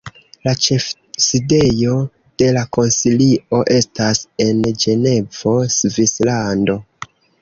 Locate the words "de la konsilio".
2.43-3.59